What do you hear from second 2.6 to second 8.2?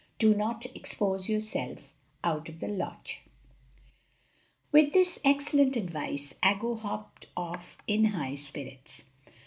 lodge." With this excellent advice, Aggo hopped off in